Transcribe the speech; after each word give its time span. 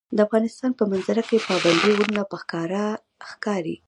د 0.15 0.17
افغانستان 0.27 0.71
په 0.79 0.83
منظره 0.91 1.23
کې 1.29 1.45
پابندي 1.47 1.89
غرونه 1.97 2.21
په 2.31 2.35
ښکاره 2.41 2.83
ښکاري. 3.29 3.75